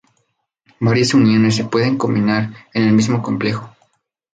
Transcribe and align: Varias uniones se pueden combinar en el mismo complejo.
Varias 0.79 1.13
uniones 1.13 1.55
se 1.55 1.65
pueden 1.65 1.95
combinar 1.99 2.51
en 2.73 2.85
el 2.87 2.93
mismo 2.93 3.21
complejo. 3.21 3.69